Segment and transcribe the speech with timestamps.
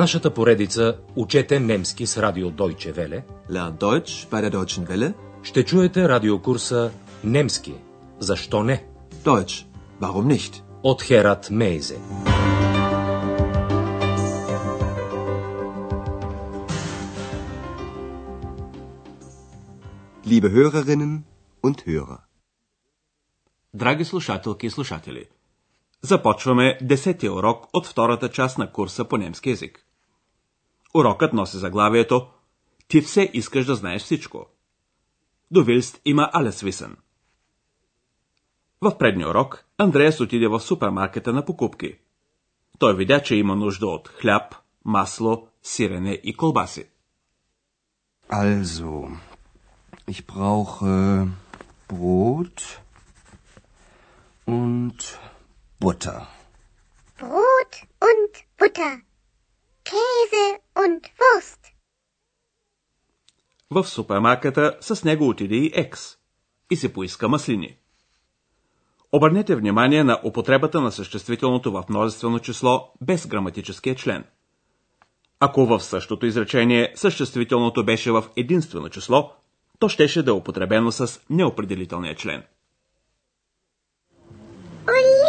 [0.00, 5.12] нашата поредица Учете немски с радио Deutsche Welle Lernt Deutsch bei der Deutschen Welle.
[5.42, 6.90] ще чуете радиокурса
[7.24, 7.74] Немски.
[8.18, 8.84] Защо не?
[9.24, 9.66] Deutsch.
[10.00, 10.62] Warum nicht?
[10.82, 11.98] От Херат Мейзе.
[20.24, 21.24] Liebe Hörerinnen
[21.62, 22.18] und Hörer.
[23.74, 25.28] Драги слушателки и слушатели,
[26.02, 29.86] започваме десетия урок от втората част на курса по немски язик.
[30.94, 32.28] Урокът носи заглавието
[32.88, 34.46] Ти все искаш да знаеш всичко.
[35.52, 36.96] Du willst има wissen.
[38.80, 41.98] В предния урок Андреас отиде в супермаркета на покупки.
[42.78, 46.84] Той видя, че има нужда от хляб, масло, сирене и колбаси.
[48.30, 49.18] Also,
[50.06, 51.26] ich brauche
[51.88, 52.58] Brot
[54.46, 54.98] und
[55.80, 56.20] Butter.
[57.18, 57.72] Brot
[58.08, 59.09] und Butter.
[59.84, 61.60] Käse und Wurst.
[63.70, 66.16] В супермаркета с него отиде и Екс
[66.70, 67.76] и се поиска маслини.
[69.12, 74.24] Обърнете внимание на употребата на съществителното в множествено число без граматическия член.
[75.40, 79.32] Ако в същото изречение съществителното беше в единствено число,
[79.78, 82.42] то щеше да е употребено с неопределителния член.
[84.86, 85.19] Oliven.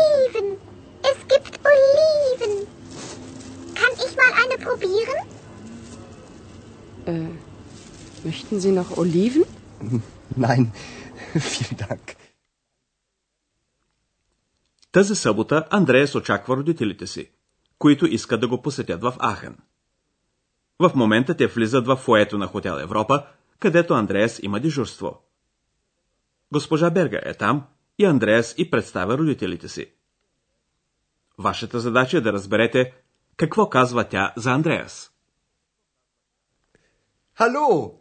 [8.51, 9.43] Möchten Sie noch Oliven?
[10.35, 10.71] Nein,
[11.33, 12.15] vielen Dank.
[14.91, 17.31] Тази събота Андреас очаква родителите си,
[17.77, 19.57] които искат да го посетят в Ахен.
[20.79, 23.25] В момента те влизат в фоето на Хотел Европа,
[23.59, 25.21] където Андреас има дежурство.
[26.51, 27.63] Госпожа Берга е там
[27.99, 29.91] и Андреас и представя родителите си.
[31.37, 32.93] Вашата задача е да разберете
[33.37, 35.11] какво казва тя за Андреас.
[37.37, 38.00] Hallo,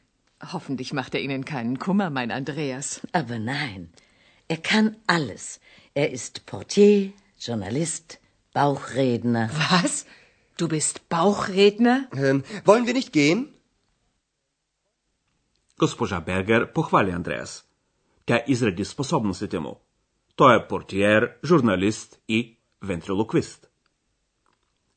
[0.53, 3.01] Hoffentlich macht er Ihnen keinen Kummer, mein Andreas.
[3.11, 3.89] Aber nein,
[4.47, 5.59] er kann alles.
[5.93, 8.19] Er ist Portier, Journalist,
[8.53, 9.49] Bauchredner.
[9.69, 10.05] Was?
[10.57, 12.07] Du bist Bauchredner?
[12.15, 13.47] Ähm, wollen wir nicht gehen?
[15.77, 17.65] Госпожа Бергер похвали Андреас.
[18.25, 19.81] Тя изреди способностите му.
[20.35, 23.67] Той е портиер, журналист и вентрилоквист.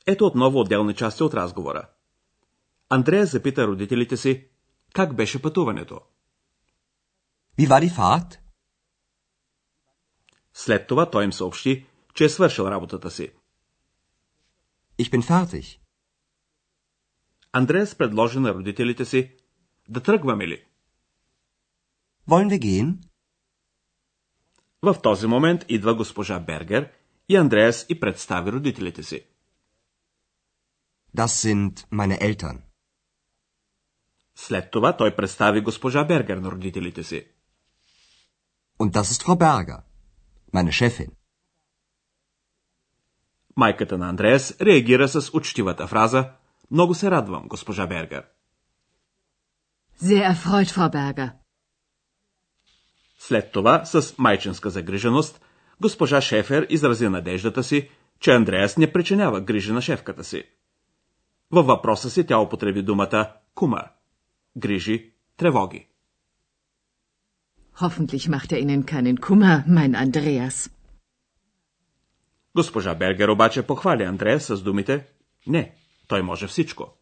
[0.06, 1.88] Ето отново отделни части от разговора.
[2.88, 4.47] Андреас запита родителите си,
[4.94, 6.00] как беше пътуването.
[7.59, 8.38] Wie war die Fahrt?
[10.53, 13.32] След това той им съобщи, че е свършил работата си.
[14.99, 15.78] Ich bin fertig.
[17.53, 19.37] Андреас предложи на родителите си,
[19.88, 20.65] да тръгваме ли?
[22.28, 22.99] Wollen wir gehen?
[24.82, 26.93] В този момент идва госпожа Бергер
[27.28, 29.26] и Андреас и представи родителите си.
[31.16, 32.64] Das sind meine Eltern.
[34.37, 37.27] След това той представи госпожа Бергер на родителите си.
[38.81, 39.81] Und das ist Frau Berger,
[40.55, 41.11] meine Chefin.
[43.56, 46.31] Майката на Андреас реагира с учтивата фраза
[46.71, 48.25] Много се радвам, госпожа Бергер.
[50.03, 51.33] Sehr erfreut, Frau Berger.
[53.19, 55.41] След това, с майчинска загриженост,
[55.81, 57.91] госпожа Шефер изрази надеждата си,
[58.21, 60.44] че Андреас не причинява грижи на шефката си.
[61.50, 63.83] Във въпроса си тя употреби думата кума–
[64.55, 65.89] грижи, тревоги.
[67.81, 70.71] Hoffentlich macht er Ihnen keinen Kummer, mein Andreas.
[72.55, 75.06] Госпожа Бергер обаче похвали Андреас с думите
[75.47, 75.75] Не,
[76.09, 76.97] той може всичко.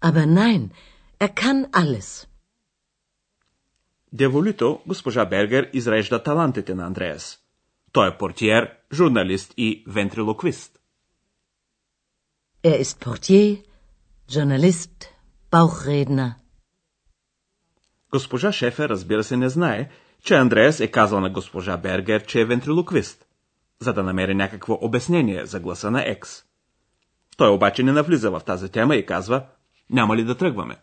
[0.00, 0.70] Aber nein,
[1.18, 2.26] er kann alles.
[4.12, 7.38] Деволито госпожа Бергер изрежда талантите на Андреас.
[7.92, 10.80] Той е портиер, журналист и вентрилоквист.
[12.62, 13.64] Er ist Portier,
[14.28, 15.06] Journalist,
[15.50, 16.34] Bauchredner.
[18.12, 19.90] Госпожа Шефер разбира се не знае,
[20.22, 23.26] че Андреас е казал на госпожа Бергер, че е вентрилоквист,
[23.80, 26.44] за да намери някакво обяснение за гласа на Екс.
[27.36, 29.46] Той обаче не навлиза в тази тема и казва,
[29.90, 30.76] няма ли да тръгваме?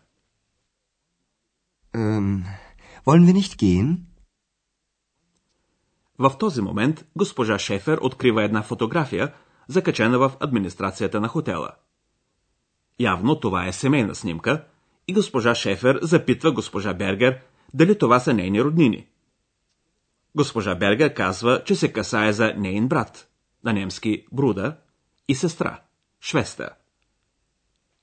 [1.94, 2.44] Ähm,
[3.06, 3.98] wollen wir nicht gehen?
[6.18, 9.34] В този момент госпожа Шефер открива една фотография,
[9.68, 11.70] закачена в администрацията на хотела.
[13.00, 14.64] Явно това е семейна снимка
[15.08, 17.38] и госпожа Шефер запитва госпожа Бергер
[17.74, 19.06] дали това са нейни роднини.
[20.34, 23.28] Госпожа Бергер казва, че се касае за нейн брат,
[23.64, 24.76] на немски бруда,
[25.28, 25.80] и сестра,
[26.20, 26.70] швеста.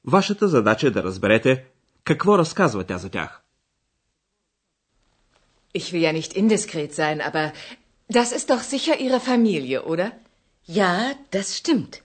[0.03, 1.65] Вашата задача е да разберете
[2.03, 3.41] какво разказва тя за тях.
[5.75, 7.51] Ich will ja nicht indiskret sein, aber
[8.17, 10.07] das ist doch sicher Ihre Familie, oder?
[10.79, 10.93] Ja,
[11.31, 12.04] das stimmt.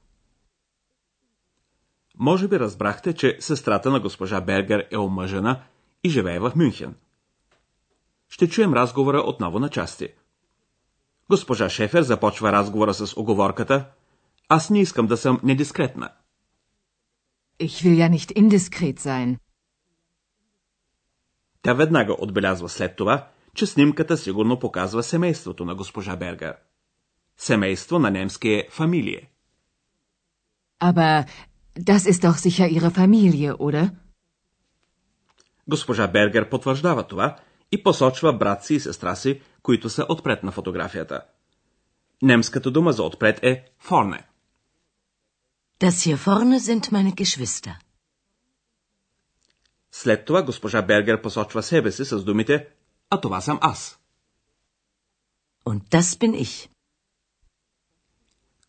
[2.19, 5.61] Може би разбрахте, че сестрата на госпожа Бергер е омъжена
[6.03, 6.95] и живее в Мюнхен.
[8.29, 10.07] Ще чуем разговора отново на части.
[11.29, 13.85] Госпожа Шефер започва разговора с оговорката
[14.49, 16.09] Аз не искам да съм недискретна.
[17.59, 19.37] Ich will ja nicht indiskret sein.
[21.61, 26.55] Тя веднага отбелязва след това, че снимката сигурно показва семейството на госпожа Бергер.
[27.37, 29.29] Семейство на немски е фамилие.
[30.81, 31.27] Aber
[31.75, 33.89] das ist doch sicher Ihre Familie, oder?
[35.67, 37.37] Госпожа Бергер потвърждава това
[37.71, 41.21] и посочва брат си и сестра си, които са отпред на фотографията.
[42.21, 44.27] Немската дума за отпред е форне.
[45.79, 47.75] Das hier vorne sind meine Geschwister.
[49.91, 52.67] След това госпожа Бергер посочва себе си с думите
[53.09, 53.99] «А това съм аз».
[55.65, 56.69] Und das bin ich.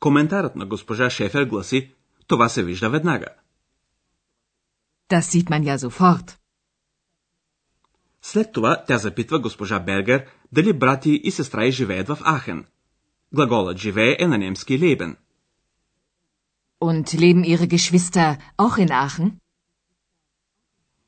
[0.01, 1.95] Коментарът на госпожа Шефер гласи
[2.33, 3.27] «Това се вижда веднага».
[5.11, 6.39] Das sieht man ja sofort.
[8.23, 12.65] След това тя запитва госпожа Бергер дали брати и сестра й живеят в Ахен.
[13.35, 15.17] Глаголът живее е на немски лейбен.
[16.81, 19.33] Und leben Ihre Geschwister auch in Aachen?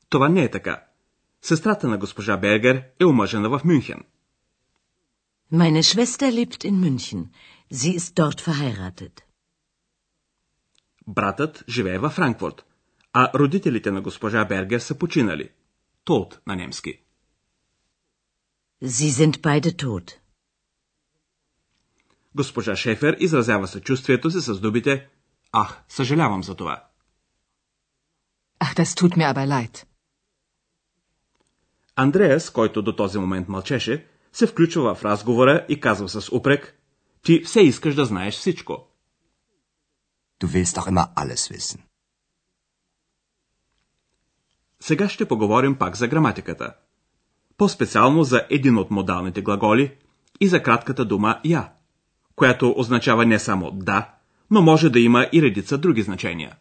[0.09, 0.83] Това не е така.
[1.41, 4.03] Сестрата на госпожа Бергер е омъжена в Мюнхен.
[5.53, 7.29] Meine Schwester lebt in München.
[7.73, 9.25] Sie ist dort verheiratet.
[11.07, 12.65] Братът живее във Франкфурт,
[13.13, 15.49] а родителите на госпожа Бергер са починали.
[16.03, 17.01] Тот на немски.
[18.83, 20.13] Sie sind beide tot.
[22.35, 25.07] Госпожа Шефер изразява съчувствието си с дубите
[25.51, 26.83] Ах, съжалявам за това.
[28.59, 29.85] Ach, das tut mir aber leid.
[31.95, 36.79] Андреас, който до този момент мълчеше, се включва в разговора и казва с упрек
[37.21, 38.87] Ти все искаш да знаеш всичко.
[40.41, 41.79] Du willst auch immer alles wissen.
[44.79, 46.73] Сега ще поговорим пак за граматиката.
[47.57, 49.95] По-специално за един от модалните глаголи
[50.39, 51.71] и за кратката дума я,
[52.35, 54.13] която означава не само да,
[54.51, 56.57] но може да има и редица други значения.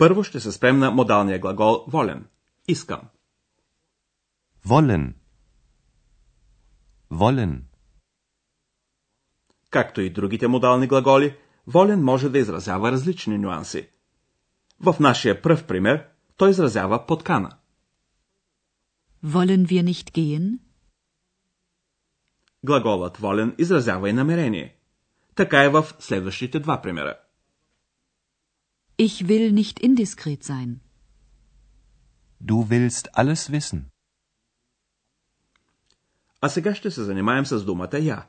[0.00, 2.26] Първо ще се спрем на модалния глагол волен.
[2.68, 3.00] Искам.
[4.66, 5.12] Wollen.
[7.12, 7.60] Wollen.
[9.70, 13.88] Както и другите модални глаголи, волен може да изразява различни нюанси.
[14.80, 17.50] В нашия пръв пример той изразява подкана.
[19.24, 20.58] Wollen wir nicht gehen?
[22.64, 24.76] Глаголът волен изразява и намерение.
[25.34, 27.16] Така е в следващите два примера.
[29.06, 30.70] Ich will nicht indiskret sein.
[32.48, 33.84] Du willst alles wissen.
[36.40, 38.26] А сега ще се занимаем с думата я.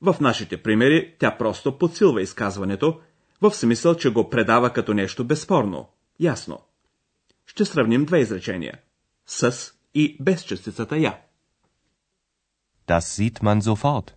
[0.00, 3.00] В нашите примери тя просто подсилва изказването,
[3.40, 5.88] в смисъл, че го предава като нещо безспорно,
[6.20, 6.60] ясно.
[7.46, 8.80] Ще сравним две изречения.
[9.26, 11.20] С и без частицата я.
[12.88, 14.12] Das sieht man sofort.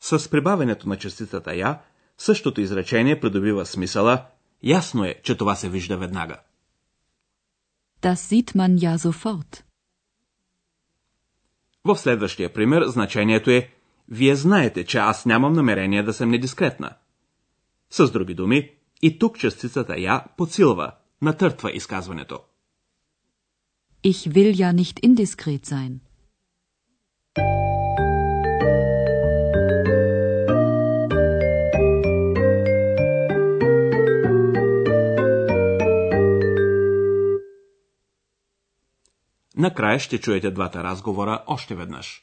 [0.00, 1.80] С прибавянето на частицата я,
[2.20, 4.24] същото изречение придобива смисъла
[4.62, 6.40] ясно е, че това се вижда веднага.
[8.02, 9.62] Das sieht man ja sofort.
[11.84, 13.70] В следващия пример значението е
[14.08, 16.90] Вие знаете, че аз нямам намерение да съм недискретна.
[17.90, 18.70] С други думи,
[19.02, 22.40] и тук частицата я подсилва, натъртва изказването.
[24.04, 26.00] Ich will ja nicht indiskret sein.
[39.60, 42.22] Накрая ще чуете двата разговора още веднъж.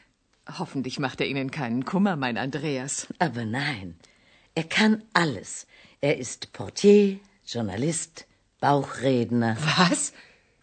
[0.58, 3.08] Hoffentlich macht er Ihnen keinen Kummer, mein Andreas.
[3.18, 3.96] Aber nein,
[4.54, 5.66] er kann alles.
[6.00, 8.26] Er ist Portier, Journalist,
[8.60, 9.56] Bauchredner.
[9.78, 10.12] Was?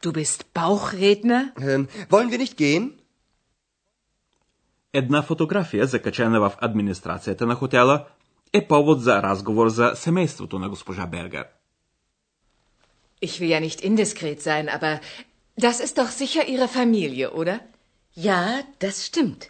[0.02, 1.52] Du bist Bauchredner?
[1.60, 3.00] Ähm, wollen wir nicht gehen?
[4.94, 8.06] Една фотография, закачена в администрацията на хотела,
[8.54, 11.46] е повод за разговор за семейството на госпожа Бергер.
[13.22, 15.00] Ich will ja nicht indiskret sein, aber
[15.58, 17.60] das ist doch sicher Ihre Familie, oder?
[18.16, 19.50] Ja, das stimmt.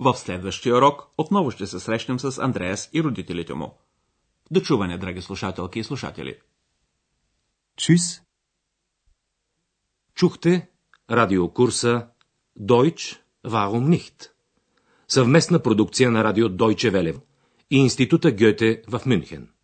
[0.00, 3.78] В следващия урок отново ще се срещнем с Андреас и родителите му.
[4.50, 6.38] До чуване, драги слушателки и слушатели.
[7.78, 8.22] Tschüss.
[10.14, 10.68] Чухте
[11.10, 12.08] радиокурса
[12.60, 14.30] Deutsch, warum nicht?
[15.08, 17.20] Съвместна продукция на радио Deutsche Welle
[17.70, 19.55] и Института Гьоте в Мюнхен.